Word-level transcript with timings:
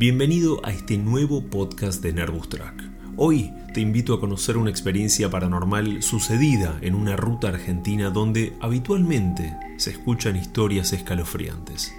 Bienvenido 0.00 0.64
a 0.64 0.72
este 0.72 0.96
nuevo 0.96 1.42
podcast 1.50 2.02
de 2.02 2.14
Nervous 2.14 2.48
Track. 2.48 2.90
Hoy 3.18 3.52
te 3.74 3.82
invito 3.82 4.14
a 4.14 4.18
conocer 4.18 4.56
una 4.56 4.70
experiencia 4.70 5.28
paranormal 5.28 6.02
sucedida 6.02 6.78
en 6.80 6.94
una 6.94 7.16
ruta 7.16 7.48
argentina 7.48 8.08
donde 8.08 8.56
habitualmente 8.62 9.54
se 9.76 9.90
escuchan 9.90 10.36
historias 10.36 10.94
escalofriantes. 10.94 11.92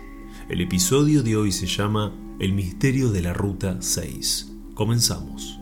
El 0.49 0.61
episodio 0.61 1.21
de 1.21 1.35
hoy 1.35 1.51
se 1.51 1.67
llama 1.67 2.11
El 2.39 2.53
misterio 2.53 3.11
de 3.11 3.21
la 3.21 3.35
Ruta 3.35 3.77
6. 3.79 4.51
Comenzamos. 4.73 5.59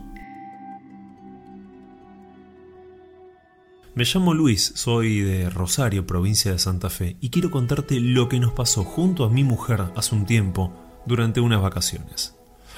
Me 3.94 4.04
llamo 4.04 4.32
Luis, 4.32 4.72
soy 4.76 5.20
de 5.20 5.50
Rosario, 5.50 6.06
provincia 6.06 6.52
de 6.52 6.58
Santa 6.58 6.88
Fe, 6.88 7.18
y 7.20 7.28
quiero 7.28 7.50
contarte 7.50 8.00
lo 8.00 8.30
que 8.30 8.40
nos 8.40 8.52
pasó 8.52 8.82
junto 8.82 9.24
a 9.24 9.28
mi 9.28 9.44
mujer 9.44 9.92
hace 9.94 10.14
un 10.14 10.24
tiempo 10.24 10.72
durante 11.06 11.40
unas 11.40 11.62
vacaciones. 11.62 12.34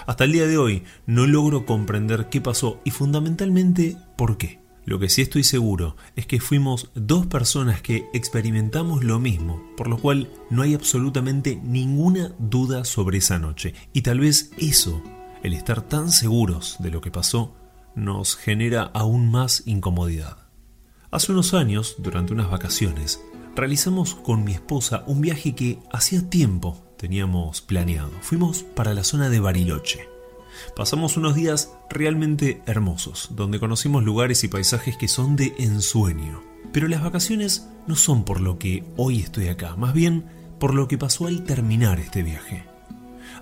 Hasta 0.07 0.25
el 0.25 0.33
día 0.33 0.47
de 0.47 0.59
hoy 0.59 0.85
no 1.07 1.27
logro 1.27 1.65
comprender 1.67 2.29
qué 2.29 2.41
pasó 2.41 2.81
y 2.85 2.91
fundamentalmente 2.91 3.97
por 4.17 4.37
qué. 4.37 4.61
Lo 4.85 4.99
que 4.99 5.09
sí 5.09 5.23
estoy 5.23 5.45
seguro 5.45 5.97
es 6.17 6.27
que 6.27 6.41
fuimos 6.41 6.91
dos 6.95 7.27
personas 7.27 7.83
que 7.83 8.09
experimentamos 8.13 9.05
lo 9.05 9.21
mismo, 9.21 9.63
por 9.77 9.87
lo 9.87 9.97
cual 9.97 10.31
no 10.51 10.63
hay 10.63 10.75
absolutamente 10.75 11.61
ninguna 11.63 12.35
duda 12.41 12.85
sobre 12.85 13.19
esa 13.19 13.39
noche. 13.39 13.75
Y 13.93 14.03
tal 14.03 14.19
vez 14.19 14.51
eso, 14.59 15.01
el 15.45 15.53
estar 15.53 15.83
tan 15.83 16.11
seguros 16.11 16.77
de 16.81 16.91
lo 16.91 17.01
que 17.01 17.13
pasó, 17.13 17.55
nos 17.95 18.35
genera 18.35 18.91
aún 18.93 19.31
más 19.31 19.63
incomodidad. 19.67 20.39
Hace 21.13 21.31
unos 21.31 21.55
años, 21.55 21.97
durante 21.99 22.33
unas 22.33 22.51
vacaciones, 22.51 23.23
realizamos 23.55 24.17
con 24.17 24.43
mi 24.43 24.53
esposa 24.53 25.05
un 25.07 25.21
viaje 25.21 25.55
que 25.55 25.79
hacía 25.93 26.29
tiempo 26.29 26.83
teníamos 27.03 27.61
planeado. 27.61 28.13
Fuimos 28.21 28.63
para 28.63 28.95
la 28.95 29.03
zona 29.03 29.29
de 29.29 29.41
Bariloche. 29.41 30.09
Pasamos 30.77 31.17
unos 31.17 31.35
días 31.35 31.73
realmente 31.91 32.63
hermosos, 32.65 33.31
donde 33.33 33.59
conocimos 33.59 34.05
lugares 34.05 34.45
y 34.45 34.49
paisajes 34.49 34.97
que 34.97 35.09
son 35.09 35.35
de 35.35 35.53
ensueño. 35.59 36.45
Pero 36.73 36.87
las 36.87 37.03
vacaciones 37.03 37.67
no 37.89 37.97
son 37.97 38.25
por 38.25 38.41
lo 38.41 38.57
que 38.61 38.85
hoy 38.97 39.19
estoy 39.19 39.49
acá, 39.49 39.75
más 39.75 39.95
bien 39.95 40.27
por 40.61 40.75
lo 40.75 40.87
que 40.87 40.97
pasó 40.97 41.27
al 41.27 41.43
terminar 41.43 41.99
este 41.99 42.23
viaje. 42.23 42.67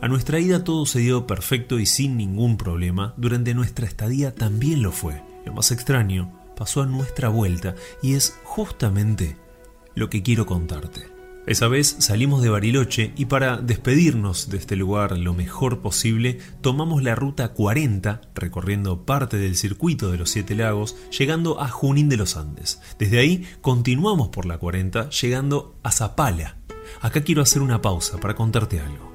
A 0.01 0.09
nuestra 0.09 0.41
ida 0.41 0.65
todo 0.65 0.87
se 0.87 1.01
dio 1.01 1.27
perfecto 1.27 1.79
y 1.79 1.85
sin 1.85 2.17
ningún 2.17 2.57
problema, 2.57 3.13
durante 3.19 3.53
nuestra 3.53 3.87
estadía 3.87 4.35
también 4.35 4.83
lo 4.83 4.91
fue. 4.91 5.21
Lo 5.45 5.53
más 5.53 5.71
extraño 5.71 6.33
pasó 6.57 6.81
a 6.81 6.87
nuestra 6.87 7.29
vuelta 7.29 7.75
y 8.03 8.15
es 8.15 8.39
justamente 8.43 9.37
lo 9.95 10.09
que 10.09 10.23
quiero 10.23 10.47
contarte. 10.47 11.20
Esa 11.47 11.69
vez 11.69 11.97
salimos 12.01 12.43
de 12.43 12.51
Bariloche 12.51 13.13
y 13.17 13.25
para 13.25 13.57
despedirnos 13.57 14.51
de 14.51 14.59
este 14.59 14.77
lugar 14.77 15.17
lo 15.17 15.33
mejor 15.33 15.81
posible, 15.81 16.39
tomamos 16.61 17.03
la 17.03 17.15
ruta 17.15 17.55
40, 17.55 18.21
recorriendo 18.35 19.07
parte 19.07 19.39
del 19.39 19.57
circuito 19.57 20.11
de 20.11 20.19
los 20.19 20.31
Siete 20.31 20.55
Lagos, 20.55 20.97
llegando 21.19 21.61
a 21.61 21.69
Junín 21.69 22.11
de 22.11 22.19
los 22.19 22.37
Andes. 22.37 22.81
Desde 22.99 23.19
ahí 23.19 23.47
continuamos 23.63 24.29
por 24.29 24.45
la 24.45 24.59
40, 24.59 25.09
llegando 25.09 25.77
a 25.83 25.93
Zapala. 25.93 26.59
Acá 27.01 27.23
quiero 27.23 27.41
hacer 27.41 27.63
una 27.63 27.81
pausa 27.81 28.19
para 28.19 28.35
contarte 28.35 28.79
algo. 28.79 29.11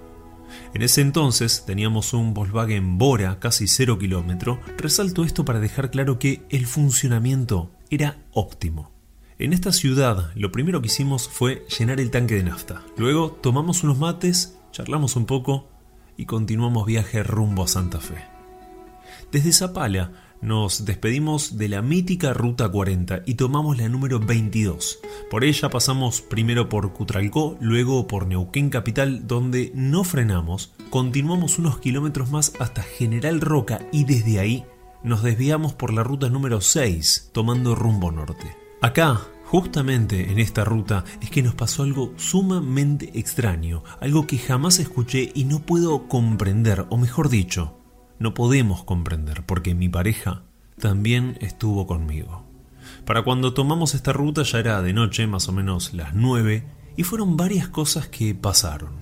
En 0.74 0.82
ese 0.82 1.02
entonces 1.02 1.64
teníamos 1.66 2.14
un 2.14 2.34
Volkswagen 2.34 2.98
Bora 2.98 3.40
casi 3.40 3.68
0 3.68 4.00
kilómetro. 4.00 4.60
Resalto 4.78 5.24
esto 5.24 5.46
para 5.46 5.60
dejar 5.60 5.92
claro 5.92 6.18
que 6.18 6.42
el 6.50 6.66
funcionamiento 6.66 7.72
era 7.90 8.18
óptimo. 8.34 8.95
En 9.38 9.52
esta 9.52 9.74
ciudad 9.74 10.32
lo 10.36 10.50
primero 10.50 10.80
que 10.80 10.88
hicimos 10.88 11.28
fue 11.28 11.66
llenar 11.78 12.00
el 12.00 12.10
tanque 12.10 12.36
de 12.36 12.44
nafta. 12.44 12.84
Luego 12.96 13.32
tomamos 13.32 13.84
unos 13.84 13.98
mates, 13.98 14.58
charlamos 14.72 15.18
un 15.18 15.26
poco 15.26 15.68
y 16.16 16.26
continuamos 16.26 16.86
viaje 16.86 17.22
rumbo 17.22 17.64
a 17.64 17.68
Santa 17.68 18.00
Fe. 18.00 18.24
Desde 19.34 19.52
Zapala 19.52 20.14
nos 20.42 20.86
despedimos 20.86 21.58
de 21.58 21.68
la 21.68 21.82
mítica 21.82 22.34
Ruta 22.34 22.70
40 22.70 23.24
y 23.26 23.34
tomamos 23.34 23.78
la 23.78 23.90
número 23.90 24.22
22. 24.22 25.00
Por 25.30 25.44
ella 25.44 25.70
pasamos 25.70 26.22
primero 26.22 26.70
por 26.70 26.94
Cutralcó, 26.94 27.58
luego 27.60 28.08
por 28.08 28.28
Neuquén 28.28 28.70
Capital, 28.70 29.28
donde 29.28 29.74
no 29.76 30.06
frenamos, 30.06 30.72
continuamos 30.90 31.60
unos 31.60 31.80
kilómetros 31.80 32.32
más 32.32 32.54
hasta 32.60 32.84
General 32.84 33.42
Roca 33.42 33.82
y 33.92 34.06
desde 34.06 34.40
ahí 34.40 34.64
nos 35.04 35.24
desviamos 35.24 35.74
por 35.74 35.92
la 35.92 36.04
ruta 36.04 36.30
número 36.30 36.62
6, 36.62 37.32
tomando 37.34 37.76
rumbo 37.76 38.14
norte. 38.14 38.56
Acá, 38.86 39.22
justamente 39.46 40.32
en 40.32 40.40
esta 40.40 40.66
ruta, 40.66 41.06
es 41.22 41.30
que 41.30 41.44
nos 41.44 41.56
pasó 41.56 41.84
algo 41.84 42.14
sumamente 42.18 43.18
extraño, 43.18 43.84
algo 44.02 44.28
que 44.28 44.38
jamás 44.38 44.80
escuché 44.80 45.32
y 45.34 45.46
no 45.46 45.60
puedo 45.60 46.08
comprender, 46.08 46.86
o 46.90 46.98
mejor 46.98 47.30
dicho, 47.30 47.80
no 48.20 48.34
podemos 48.34 48.84
comprender, 48.84 49.46
porque 49.46 49.76
mi 49.76 49.90
pareja 49.90 50.44
también 50.80 51.38
estuvo 51.42 51.88
conmigo. 51.88 52.44
Para 53.06 53.24
cuando 53.24 53.54
tomamos 53.54 53.94
esta 53.94 54.14
ruta 54.14 54.44
ya 54.44 54.60
era 54.60 54.82
de 54.82 54.94
noche, 54.94 55.28
más 55.28 55.48
o 55.48 55.52
menos 55.52 55.94
las 55.94 56.14
9, 56.14 56.66
y 56.98 57.04
fueron 57.04 57.38
varias 57.38 57.68
cosas 57.68 58.08
que 58.08 58.36
pasaron. 58.36 58.94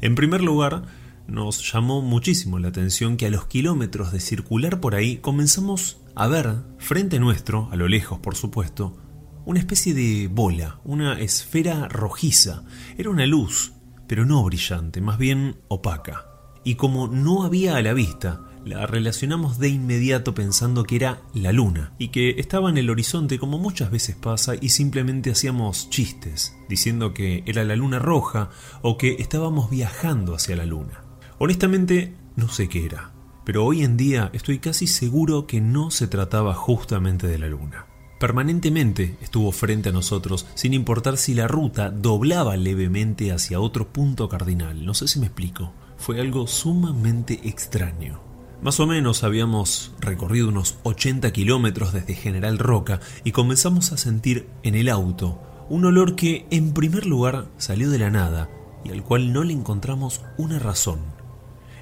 En 0.00 0.14
primer 0.14 0.42
lugar, 0.42 0.84
nos 1.26 1.72
llamó 1.72 2.02
muchísimo 2.02 2.58
la 2.58 2.68
atención 2.68 3.16
que 3.16 3.26
a 3.26 3.30
los 3.30 3.46
kilómetros 3.46 4.12
de 4.12 4.20
circular 4.20 4.80
por 4.80 4.94
ahí 4.94 5.16
comenzamos 5.18 5.98
a 6.14 6.26
ver, 6.26 6.56
frente 6.78 7.18
nuestro, 7.20 7.68
a 7.70 7.76
lo 7.76 7.88
lejos 7.88 8.18
por 8.18 8.36
supuesto, 8.36 8.96
una 9.44 9.58
especie 9.58 9.94
de 9.94 10.28
bola, 10.28 10.80
una 10.84 11.20
esfera 11.20 11.88
rojiza. 11.88 12.64
Era 12.96 13.10
una 13.10 13.26
luz, 13.26 13.72
pero 14.06 14.24
no 14.24 14.42
brillante, 14.44 15.00
más 15.00 15.18
bien 15.18 15.56
opaca. 15.68 16.26
Y 16.64 16.76
como 16.76 17.08
no 17.08 17.42
había 17.42 17.76
a 17.76 17.82
la 17.82 17.92
vista, 17.92 18.40
la 18.64 18.86
relacionamos 18.86 19.58
de 19.58 19.68
inmediato 19.68 20.34
pensando 20.34 20.84
que 20.84 20.96
era 20.96 21.22
la 21.34 21.52
luna 21.52 21.92
y 21.98 22.08
que 22.08 22.30
estaba 22.38 22.70
en 22.70 22.78
el 22.78 22.90
horizonte 22.90 23.38
como 23.38 23.58
muchas 23.58 23.90
veces 23.90 24.14
pasa 24.14 24.54
y 24.60 24.68
simplemente 24.68 25.32
hacíamos 25.32 25.90
chistes, 25.90 26.54
diciendo 26.68 27.12
que 27.12 27.42
era 27.46 27.64
la 27.64 27.74
luna 27.74 27.98
roja 27.98 28.50
o 28.82 28.96
que 28.98 29.16
estábamos 29.18 29.70
viajando 29.70 30.34
hacia 30.34 30.56
la 30.56 30.66
luna. 30.66 31.04
Honestamente, 31.38 32.14
no 32.36 32.48
sé 32.48 32.68
qué 32.68 32.86
era, 32.86 33.12
pero 33.44 33.64
hoy 33.64 33.82
en 33.82 33.96
día 33.96 34.30
estoy 34.32 34.60
casi 34.60 34.86
seguro 34.86 35.46
que 35.46 35.60
no 35.60 35.90
se 35.90 36.06
trataba 36.06 36.54
justamente 36.54 37.26
de 37.26 37.38
la 37.38 37.48
luna. 37.48 37.86
Permanentemente 38.22 39.16
estuvo 39.20 39.50
frente 39.50 39.88
a 39.88 39.92
nosotros 39.92 40.46
sin 40.54 40.74
importar 40.74 41.16
si 41.16 41.34
la 41.34 41.48
ruta 41.48 41.90
doblaba 41.90 42.56
levemente 42.56 43.32
hacia 43.32 43.58
otro 43.58 43.88
punto 43.88 44.28
cardinal. 44.28 44.86
No 44.86 44.94
sé 44.94 45.08
si 45.08 45.18
me 45.18 45.26
explico. 45.26 45.72
Fue 45.96 46.20
algo 46.20 46.46
sumamente 46.46 47.40
extraño. 47.42 48.20
Más 48.62 48.78
o 48.78 48.86
menos 48.86 49.24
habíamos 49.24 49.90
recorrido 49.98 50.50
unos 50.50 50.78
80 50.84 51.32
kilómetros 51.32 51.92
desde 51.92 52.14
General 52.14 52.60
Roca 52.60 53.00
y 53.24 53.32
comenzamos 53.32 53.90
a 53.90 53.96
sentir 53.96 54.48
en 54.62 54.76
el 54.76 54.88
auto 54.88 55.42
un 55.68 55.84
olor 55.84 56.14
que 56.14 56.46
en 56.52 56.74
primer 56.74 57.06
lugar 57.06 57.48
salió 57.56 57.90
de 57.90 57.98
la 57.98 58.10
nada 58.10 58.48
y 58.84 58.90
al 58.90 59.02
cual 59.02 59.32
no 59.32 59.42
le 59.42 59.52
encontramos 59.52 60.20
una 60.38 60.60
razón. 60.60 61.00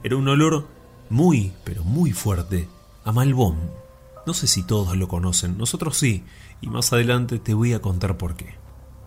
Era 0.03 0.17
un 0.17 0.27
olor 0.27 0.69
muy, 1.11 1.53
pero 1.65 1.85
muy 1.85 2.13
fuerte 2.13 2.67
a 3.05 3.13
Malbón. 3.13 3.90
No 4.31 4.35
sé 4.35 4.47
si 4.47 4.63
todos 4.63 4.97
lo 4.97 5.09
conocen, 5.09 5.59
nosotros 5.59 5.99
sí, 5.99 6.23
y 6.61 6.69
más 6.69 6.93
adelante 6.93 7.41
te 7.41 7.53
voy 7.53 7.73
a 7.73 7.83
contar 7.83 8.17
por 8.17 8.37
qué. 8.37 8.55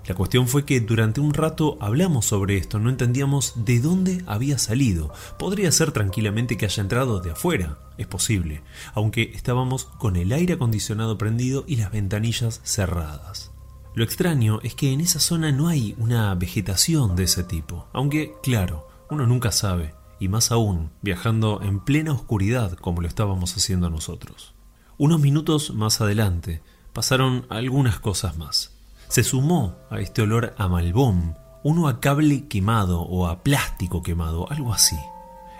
La 0.05 0.15
cuestión 0.15 0.49
fue 0.49 0.65
que 0.65 0.81
durante 0.81 1.21
un 1.21 1.33
rato 1.33 1.77
hablamos 1.79 2.25
sobre 2.25 2.57
esto, 2.57 2.77
no 2.77 2.89
entendíamos 2.89 3.53
de 3.63 3.79
dónde 3.79 4.21
había 4.27 4.57
salido. 4.57 5.13
Podría 5.39 5.71
ser 5.71 5.93
tranquilamente 5.93 6.57
que 6.57 6.65
haya 6.65 6.81
entrado 6.81 7.21
de 7.21 7.31
afuera, 7.31 7.79
es 7.97 8.05
posible, 8.05 8.63
aunque 8.95 9.31
estábamos 9.33 9.85
con 9.85 10.17
el 10.17 10.33
aire 10.33 10.55
acondicionado 10.55 11.17
prendido 11.17 11.63
y 11.69 11.77
las 11.77 11.93
ventanillas 11.93 12.59
cerradas. 12.65 13.53
Lo 13.95 14.03
extraño 14.03 14.59
es 14.61 14.75
que 14.75 14.91
en 14.91 14.99
esa 14.99 15.21
zona 15.21 15.53
no 15.53 15.69
hay 15.69 15.95
una 15.99 16.35
vegetación 16.35 17.15
de 17.15 17.23
ese 17.23 17.45
tipo, 17.45 17.87
aunque, 17.93 18.33
claro, 18.43 18.89
uno 19.09 19.25
nunca 19.25 19.53
sabe, 19.53 19.95
y 20.19 20.27
más 20.27 20.51
aún 20.51 20.91
viajando 21.01 21.61
en 21.63 21.79
plena 21.79 22.11
oscuridad 22.11 22.73
como 22.73 23.01
lo 23.01 23.07
estábamos 23.07 23.55
haciendo 23.55 23.89
nosotros. 23.89 24.52
Unos 24.99 25.19
minutos 25.19 25.73
más 25.73 26.01
adelante 26.01 26.61
pasaron 26.93 27.47
algunas 27.49 27.99
cosas 27.99 28.37
más. 28.37 28.73
Se 29.07 29.23
sumó 29.23 29.75
a 29.89 29.99
este 29.99 30.21
olor 30.21 30.53
a 30.57 30.67
malbón, 30.67 31.35
uno 31.63 31.87
a 31.87 31.99
cable 31.99 32.47
quemado 32.47 33.01
o 33.01 33.27
a 33.27 33.41
plástico 33.41 34.03
quemado, 34.03 34.51
algo 34.51 34.71
así. 34.71 34.97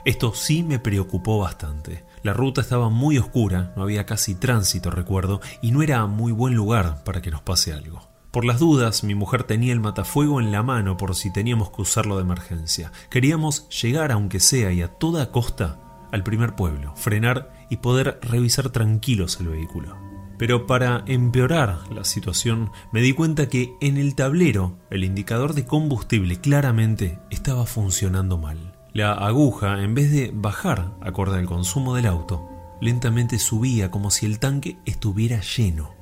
Esto 0.06 0.34
sí 0.36 0.62
me 0.62 0.78
preocupó 0.78 1.40
bastante. 1.40 2.06
La 2.22 2.34
ruta 2.34 2.62
estaba 2.62 2.90
muy 2.90 3.18
oscura, 3.18 3.74
no 3.76 3.84
había 3.84 4.06
casi 4.06 4.36
tránsito, 4.36 4.92
recuerdo, 4.92 5.42
y 5.64 5.72
no 5.72 5.82
era 5.82 6.06
muy 6.06 6.32
buen 6.32 6.54
lugar 6.54 7.04
para 7.04 7.22
que 7.22 7.32
nos 7.32 7.42
pase 7.42 7.74
algo. 7.74 8.08
Por 8.30 8.46
las 8.46 8.60
dudas, 8.60 9.04
mi 9.04 9.16
mujer 9.16 9.44
tenía 9.44 9.74
el 9.74 9.80
matafuego 9.80 10.40
en 10.40 10.52
la 10.52 10.62
mano 10.62 10.96
por 10.96 11.16
si 11.16 11.34
teníamos 11.34 11.72
que 11.72 11.82
usarlo 11.82 12.18
de 12.18 12.24
emergencia. 12.24 12.92
Queríamos 13.10 13.68
llegar, 13.70 14.12
aunque 14.12 14.40
sea 14.40 14.72
y 14.72 14.82
a 14.84 14.90
toda 14.90 15.32
costa, 15.32 15.80
al 16.12 16.24
primer 16.24 16.56
pueblo, 16.56 16.96
frenar 16.96 17.63
y 17.74 17.78
poder 17.78 18.20
revisar 18.22 18.70
tranquilos 18.70 19.40
el 19.40 19.48
vehículo. 19.48 19.98
Pero 20.38 20.68
para 20.68 21.04
empeorar 21.08 21.92
la 21.92 22.04
situación 22.04 22.70
me 22.92 23.02
di 23.02 23.14
cuenta 23.14 23.50
que 23.50 23.74
en 23.82 23.98
el 23.98 24.14
tablero 24.14 24.78
el 24.92 25.04
indicador 25.04 25.56
de 25.56 25.66
combustible 25.66 26.40
claramente 26.40 27.18
estaba 27.32 27.66
funcionando 27.66 28.38
mal. 28.38 28.76
La 28.94 29.14
aguja, 29.14 29.82
en 29.82 29.96
vez 29.96 30.12
de 30.12 30.32
bajar 30.32 30.92
acorde 31.02 31.40
al 31.40 31.48
consumo 31.48 31.96
del 31.96 32.06
auto, 32.06 32.48
lentamente 32.80 33.40
subía 33.40 33.90
como 33.90 34.12
si 34.12 34.28
el 34.28 34.38
tanque 34.38 34.78
estuviera 34.86 35.42
lleno. 35.42 35.96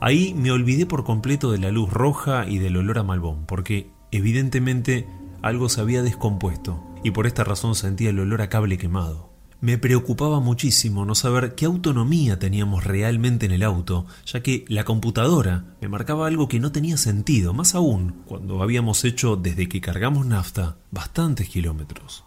Ahí 0.00 0.32
me 0.32 0.50
olvidé 0.50 0.86
por 0.86 1.04
completo 1.04 1.52
de 1.52 1.58
la 1.58 1.70
luz 1.70 1.90
roja 1.90 2.46
y 2.48 2.56
del 2.56 2.78
olor 2.78 2.98
a 2.98 3.02
malbón, 3.02 3.44
porque 3.44 3.90
evidentemente 4.12 5.06
algo 5.42 5.68
se 5.68 5.82
había 5.82 6.02
descompuesto 6.02 6.82
y 7.04 7.10
por 7.10 7.26
esta 7.26 7.44
razón 7.44 7.74
sentía 7.74 8.08
el 8.08 8.18
olor 8.18 8.40
a 8.40 8.48
cable 8.48 8.78
quemado. 8.78 9.35
Me 9.60 9.78
preocupaba 9.78 10.40
muchísimo 10.40 11.06
no 11.06 11.14
saber 11.14 11.54
qué 11.54 11.64
autonomía 11.64 12.38
teníamos 12.38 12.84
realmente 12.84 13.46
en 13.46 13.52
el 13.52 13.62
auto, 13.62 14.06
ya 14.26 14.42
que 14.42 14.66
la 14.68 14.84
computadora 14.84 15.76
me 15.80 15.88
marcaba 15.88 16.26
algo 16.26 16.46
que 16.46 16.60
no 16.60 16.72
tenía 16.72 16.98
sentido, 16.98 17.54
más 17.54 17.74
aún 17.74 18.22
cuando 18.26 18.62
habíamos 18.62 19.04
hecho 19.04 19.36
desde 19.36 19.66
que 19.68 19.80
cargamos 19.80 20.26
nafta 20.26 20.76
bastantes 20.90 21.48
kilómetros. 21.48 22.24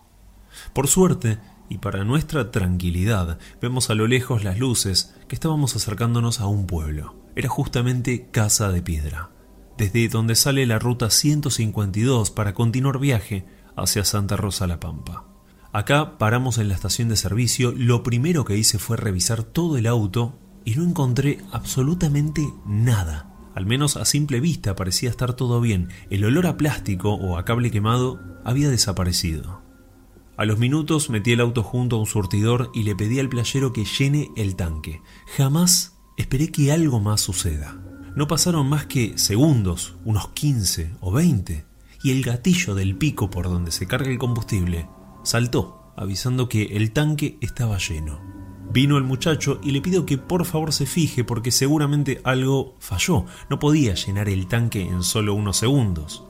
Por 0.74 0.88
suerte, 0.88 1.38
y 1.70 1.78
para 1.78 2.04
nuestra 2.04 2.50
tranquilidad, 2.50 3.38
vemos 3.62 3.92
a 3.92 3.96
lo 3.96 4.08
lejos 4.08 4.44
las 4.44 4.58
luces 4.58 5.16
que 5.28 5.36
estábamos 5.36 5.76
acercándonos 5.76 6.40
a 6.40 6.48
un 6.48 6.66
pueblo. 6.66 7.16
Era 7.36 7.48
justamente 7.48 8.30
Casa 8.32 8.72
de 8.72 8.82
Piedra, 8.82 9.30
desde 9.78 10.10
donde 10.10 10.34
sale 10.34 10.66
la 10.66 10.80
ruta 10.80 11.12
152 11.12 12.32
para 12.32 12.56
continuar 12.56 12.98
viaje 12.98 13.46
hacia 13.76 14.04
Santa 14.04 14.36
Rosa 14.36 14.66
la 14.66 14.80
Pampa. 14.80 15.29
Acá 15.72 16.18
paramos 16.18 16.58
en 16.58 16.68
la 16.68 16.74
estación 16.74 17.10
de 17.10 17.16
servicio, 17.16 17.72
lo 17.76 18.02
primero 18.02 18.44
que 18.44 18.58
hice 18.58 18.80
fue 18.80 18.98
revisar 18.98 19.44
todo 19.44 19.78
el 19.78 19.86
auto 19.86 20.40
y 20.66 20.74
no 20.76 20.84
encontré 20.84 21.40
absolutamente 21.52 22.52
nada. 22.66 23.36
Al 23.54 23.68
menos 23.68 23.96
a 23.96 24.06
simple 24.06 24.40
vista 24.40 24.76
parecía 24.76 25.12
estar 25.12 25.34
todo 25.34 25.62
bien. 25.62 25.90
El 26.10 26.26
olor 26.26 26.48
a 26.48 26.58
plástico 26.58 27.14
o 27.14 27.38
a 27.38 27.46
cable 27.46 27.70
quemado 27.70 28.20
había 28.44 28.70
desaparecido. 28.70 29.62
A 30.38 30.46
los 30.46 30.58
minutos 30.58 31.12
metí 31.12 31.34
el 31.34 31.42
auto 31.42 31.62
junto 31.62 31.98
a 31.98 32.00
un 32.00 32.08
surtidor 32.08 32.72
y 32.74 32.82
le 32.82 32.96
pedí 32.96 33.20
al 33.20 33.30
playero 33.30 33.72
que 33.72 33.86
llene 33.86 34.30
el 34.38 34.56
tanque. 34.56 35.02
Jamás 35.38 35.98
esperé 36.18 36.52
que 36.52 36.72
algo 36.72 37.00
más 37.00 37.22
suceda. 37.22 37.80
No 38.16 38.28
pasaron 38.28 38.68
más 38.68 38.88
que 38.88 39.20
segundos, 39.20 39.98
unos 40.04 40.30
15 40.30 40.96
o 41.00 41.12
20, 41.12 41.66
y 42.02 42.12
el 42.12 42.24
gatillo 42.24 42.74
del 42.74 42.96
pico 42.96 43.30
por 43.30 43.46
donde 43.46 43.72
se 43.72 43.86
carga 43.86 44.10
el 44.10 44.18
combustible 44.18 44.88
Saltó, 45.30 45.94
avisando 45.96 46.50
que 46.50 46.76
el 46.76 46.92
tanque 46.92 47.38
estaba 47.40 47.78
lleno. 47.78 48.20
Vino 48.74 48.98
el 48.98 49.04
muchacho 49.04 49.60
y 49.62 49.70
le 49.70 49.80
pido 49.80 50.04
que 50.04 50.18
por 50.18 50.44
favor 50.44 50.74
se 50.74 50.88
fije 50.88 51.24
porque 51.24 51.52
seguramente 51.52 52.20
algo 52.24 52.74
falló. 52.80 53.28
No 53.48 53.60
podía 53.60 53.94
llenar 53.94 54.28
el 54.28 54.48
tanque 54.48 54.82
en 54.82 55.04
solo 55.04 55.36
unos 55.36 55.58
segundos. 55.58 56.24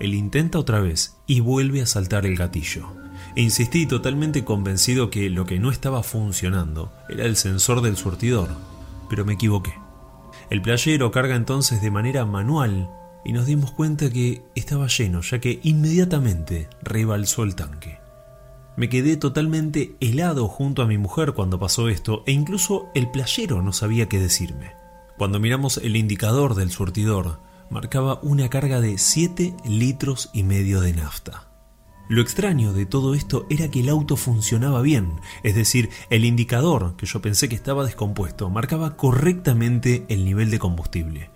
Él 0.00 0.12
intenta 0.12 0.58
otra 0.58 0.80
vez 0.80 1.16
y 1.26 1.40
vuelve 1.40 1.80
a 1.80 1.86
saltar 1.86 2.26
el 2.26 2.36
gatillo. 2.36 2.88
E 3.36 3.40
insistí 3.40 3.86
totalmente 3.86 4.44
convencido 4.44 5.08
que 5.08 5.30
lo 5.30 5.46
que 5.46 5.58
no 5.58 5.70
estaba 5.70 6.02
funcionando 6.02 6.92
era 7.08 7.24
el 7.24 7.36
sensor 7.36 7.80
del 7.80 7.96
surtidor, 7.96 8.50
pero 9.08 9.24
me 9.24 9.32
equivoqué. 9.32 9.72
El 10.50 10.60
playero 10.60 11.10
carga 11.10 11.36
entonces 11.36 11.80
de 11.80 11.90
manera 11.90 12.26
manual 12.26 12.90
y 13.24 13.32
nos 13.32 13.46
dimos 13.46 13.72
cuenta 13.72 14.10
que 14.10 14.42
estaba 14.54 14.88
lleno 14.88 15.22
ya 15.22 15.40
que 15.40 15.58
inmediatamente 15.62 16.68
rebalsó 16.82 17.44
el 17.44 17.54
tanque. 17.54 18.01
Me 18.74 18.88
quedé 18.88 19.16
totalmente 19.18 19.96
helado 20.00 20.48
junto 20.48 20.82
a 20.82 20.86
mi 20.86 20.96
mujer 20.96 21.34
cuando 21.34 21.58
pasó 21.58 21.88
esto 21.88 22.22
e 22.26 22.32
incluso 22.32 22.88
el 22.94 23.10
playero 23.10 23.60
no 23.60 23.72
sabía 23.72 24.08
qué 24.08 24.18
decirme. 24.18 24.72
Cuando 25.18 25.38
miramos 25.38 25.76
el 25.76 25.94
indicador 25.94 26.54
del 26.54 26.70
surtidor, 26.70 27.38
marcaba 27.68 28.18
una 28.22 28.48
carga 28.48 28.80
de 28.80 28.96
7 28.96 29.54
litros 29.64 30.30
y 30.32 30.42
medio 30.42 30.80
de 30.80 30.94
nafta. 30.94 31.48
Lo 32.08 32.22
extraño 32.22 32.72
de 32.72 32.86
todo 32.86 33.14
esto 33.14 33.46
era 33.48 33.70
que 33.70 33.80
el 33.80 33.88
auto 33.88 34.16
funcionaba 34.16 34.82
bien, 34.82 35.20
es 35.42 35.54
decir, 35.54 35.90
el 36.10 36.24
indicador, 36.24 36.96
que 36.96 37.06
yo 37.06 37.22
pensé 37.22 37.48
que 37.48 37.54
estaba 37.54 37.84
descompuesto, 37.84 38.50
marcaba 38.50 38.96
correctamente 38.96 40.04
el 40.08 40.24
nivel 40.24 40.50
de 40.50 40.58
combustible. 40.58 41.30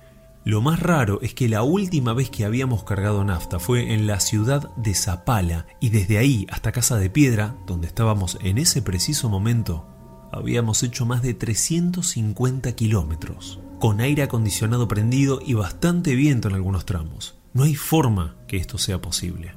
Lo 0.47 0.63
más 0.63 0.79
raro 0.79 1.21
es 1.23 1.35
que 1.35 1.49
la 1.49 1.65
última 1.65 2.13
vez 2.13 2.31
que 2.31 2.45
habíamos 2.45 2.85
cargado 2.85 3.25
nafta 3.25 3.59
fue 3.59 3.93
en 3.95 4.07
la 4.07 4.21
ciudad 4.21 4.73
de 4.77 4.95
Zapala 4.95 5.67
y 5.81 5.89
desde 5.89 6.19
ahí 6.19 6.47
hasta 6.49 6.71
Casa 6.71 6.99
de 6.99 7.11
Piedra, 7.11 7.57
donde 7.67 7.89
estábamos 7.89 8.39
en 8.41 8.59
ese 8.59 8.81
preciso 8.81 9.29
momento, 9.29 9.89
habíamos 10.31 10.85
hecho 10.85 11.05
más 11.05 11.21
de 11.23 11.35
350 11.35 12.77
kilómetros, 12.77 13.59
con 13.81 14.01
aire 14.01 14.23
acondicionado 14.23 14.87
prendido 14.87 15.41
y 15.45 15.55
bastante 15.55 16.15
viento 16.15 16.47
en 16.47 16.55
algunos 16.55 16.87
tramos. 16.87 17.37
No 17.53 17.65
hay 17.65 17.75
forma 17.75 18.37
que 18.47 18.57
esto 18.57 18.79
sea 18.79 19.03
posible. 19.03 19.51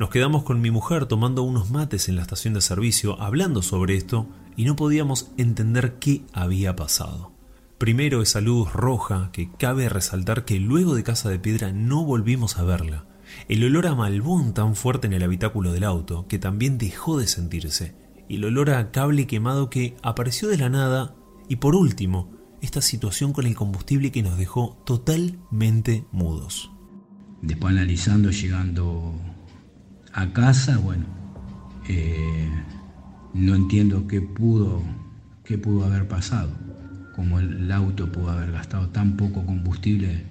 Nos 0.00 0.10
quedamos 0.10 0.42
con 0.42 0.60
mi 0.60 0.72
mujer 0.72 1.06
tomando 1.06 1.44
unos 1.44 1.70
mates 1.70 2.08
en 2.08 2.16
la 2.16 2.22
estación 2.22 2.54
de 2.54 2.60
servicio 2.60 3.22
hablando 3.22 3.62
sobre 3.62 3.94
esto 3.94 4.26
y 4.56 4.64
no 4.64 4.74
podíamos 4.74 5.30
entender 5.36 6.00
qué 6.00 6.24
había 6.32 6.74
pasado. 6.74 7.31
Primero 7.82 8.22
esa 8.22 8.40
luz 8.40 8.72
roja 8.72 9.30
que 9.32 9.50
cabe 9.50 9.88
resaltar 9.88 10.44
que 10.44 10.60
luego 10.60 10.94
de 10.94 11.02
Casa 11.02 11.28
de 11.30 11.40
Piedra 11.40 11.72
no 11.72 12.04
volvimos 12.04 12.56
a 12.56 12.62
verla. 12.62 13.06
El 13.48 13.64
olor 13.64 13.88
a 13.88 13.96
malbón 13.96 14.54
tan 14.54 14.76
fuerte 14.76 15.08
en 15.08 15.14
el 15.14 15.24
habitáculo 15.24 15.72
del 15.72 15.82
auto 15.82 16.28
que 16.28 16.38
también 16.38 16.78
dejó 16.78 17.18
de 17.18 17.26
sentirse. 17.26 17.96
Y 18.28 18.36
el 18.36 18.44
olor 18.44 18.70
a 18.70 18.92
cable 18.92 19.26
quemado 19.26 19.68
que 19.68 19.96
apareció 20.00 20.46
de 20.46 20.58
la 20.58 20.68
nada. 20.68 21.16
Y 21.48 21.56
por 21.56 21.74
último, 21.74 22.30
esta 22.60 22.80
situación 22.80 23.32
con 23.32 23.46
el 23.46 23.56
combustible 23.56 24.12
que 24.12 24.22
nos 24.22 24.38
dejó 24.38 24.80
totalmente 24.86 26.06
mudos. 26.12 26.70
Después 27.40 27.72
analizando, 27.72 28.30
llegando 28.30 29.12
a 30.12 30.32
casa, 30.32 30.78
bueno, 30.78 31.06
eh, 31.88 32.48
no 33.34 33.56
entiendo 33.56 34.06
qué 34.06 34.20
pudo, 34.20 34.80
qué 35.42 35.58
pudo 35.58 35.84
haber 35.84 36.06
pasado 36.06 36.71
como 37.22 37.38
el 37.38 37.70
auto 37.70 38.10
pudo 38.10 38.32
haber 38.32 38.50
gastado 38.50 38.88
tan 38.88 39.16
poco 39.16 39.46
combustible 39.46 40.24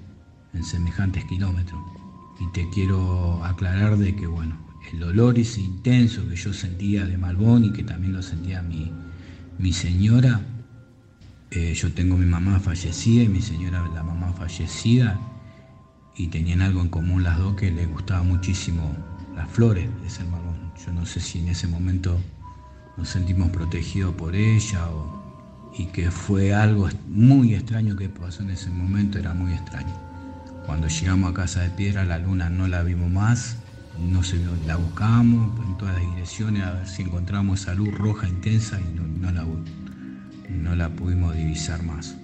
en 0.54 0.62
semejantes 0.62 1.24
kilómetros. 1.24 1.80
Y 2.42 2.52
te 2.52 2.70
quiero 2.70 3.42
aclarar 3.46 3.96
de 3.96 4.14
que, 4.14 4.28
bueno, 4.28 4.58
el 4.92 5.02
olor 5.02 5.40
ese 5.40 5.62
intenso 5.62 6.28
que 6.28 6.36
yo 6.36 6.52
sentía 6.52 7.06
de 7.06 7.18
Malbón 7.18 7.64
y 7.64 7.72
que 7.72 7.84
también 7.84 8.12
lo 8.12 8.22
sentía 8.22 8.62
mi, 8.62 8.92
mi 9.58 9.72
señora, 9.72 10.42
eh, 11.52 11.74
yo 11.74 11.94
tengo 11.94 12.18
mi 12.18 12.26
mamá 12.26 12.60
fallecida 12.60 13.24
y 13.24 13.30
mi 13.30 13.42
señora 13.42 13.88
la 13.94 14.04
mamá 14.04 14.34
fallecida 14.34 15.18
y 16.18 16.28
tenían 16.28 16.62
algo 16.62 16.82
en 16.82 16.90
común 16.90 17.24
las 17.24 17.38
dos 17.38 17.56
que 17.56 17.72
les 17.72 17.90
gustaba 17.90 18.22
muchísimo 18.24 18.94
las 19.34 19.50
flores 19.50 19.88
de 20.02 20.08
ese 20.08 20.26
Malbón. 20.26 20.74
Yo 20.86 20.92
no 20.92 21.06
sé 21.06 21.22
si 21.22 21.40
en 21.40 21.48
ese 21.48 21.68
momento 21.70 22.20
nos 22.98 23.08
sentimos 23.08 23.50
protegidos 23.50 24.14
por 24.16 24.36
ella 24.36 24.90
o, 24.90 25.21
y 25.78 25.86
que 25.86 26.12
fue 26.12 26.54
algo 26.54 26.90
muy 27.08 27.56
extraño 27.56 27.96
que 27.96 28.10
pasó 28.10 28.44
en 28.44 28.52
ese 28.52 28.70
momento, 28.70 29.20
era 29.20 29.34
muy 29.34 29.54
extraño. 29.54 29.94
Cuando 30.66 30.88
llegamos 30.88 31.32
a 31.32 31.34
Casa 31.34 31.62
de 31.62 31.70
Piedra, 31.70 32.06
la 32.06 32.20
luna 32.20 32.50
no 32.50 32.68
la 32.68 32.84
vimos 32.84 33.10
más, 33.10 33.58
no 34.00 34.24
se, 34.24 34.40
la 34.66 34.76
buscamos 34.76 35.60
en 35.66 35.78
todas 35.78 35.96
las 35.96 36.14
direcciones 36.14 36.64
a 36.64 36.74
ver 36.74 36.88
si 36.88 37.04
encontramos 37.04 37.62
esa 37.62 37.74
luz 37.74 37.94
roja 37.94 38.28
intensa 38.28 38.80
y 38.80 39.20
no, 39.20 39.32
la, 39.32 39.46
no 40.50 40.76
la 40.76 40.90
pudimos 40.90 41.36
divisar 41.36 41.84
más. 41.84 42.16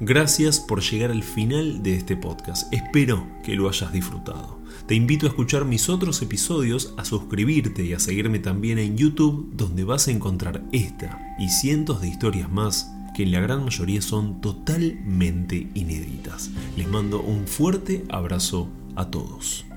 Gracias 0.00 0.60
por 0.60 0.80
llegar 0.80 1.10
al 1.10 1.24
final 1.24 1.82
de 1.82 1.96
este 1.96 2.16
podcast. 2.16 2.72
Espero 2.72 3.26
que 3.42 3.56
lo 3.56 3.68
hayas 3.68 3.92
disfrutado. 3.92 4.57
Te 4.88 4.94
invito 4.94 5.26
a 5.26 5.28
escuchar 5.28 5.66
mis 5.66 5.90
otros 5.90 6.22
episodios, 6.22 6.94
a 6.96 7.04
suscribirte 7.04 7.84
y 7.84 7.92
a 7.92 8.00
seguirme 8.00 8.38
también 8.38 8.78
en 8.78 8.96
YouTube, 8.96 9.52
donde 9.54 9.84
vas 9.84 10.08
a 10.08 10.12
encontrar 10.12 10.64
esta 10.72 11.36
y 11.38 11.50
cientos 11.50 12.00
de 12.00 12.08
historias 12.08 12.50
más 12.50 12.90
que 13.14 13.24
en 13.24 13.32
la 13.32 13.40
gran 13.40 13.64
mayoría 13.64 14.00
son 14.00 14.40
totalmente 14.40 15.68
inéditas. 15.74 16.50
Les 16.78 16.88
mando 16.88 17.20
un 17.20 17.46
fuerte 17.46 18.06
abrazo 18.08 18.70
a 18.96 19.10
todos. 19.10 19.67